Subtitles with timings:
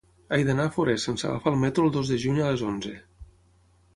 [0.35, 2.97] He d'anar a Forès sense agafar el metro el dos de juny a les onze.